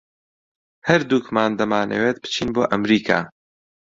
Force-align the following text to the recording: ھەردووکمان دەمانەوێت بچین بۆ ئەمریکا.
ھەردووکمان 0.87 1.51
دەمانەوێت 1.59 2.17
بچین 2.23 2.49
بۆ 2.55 2.63
ئەمریکا. 2.71 3.19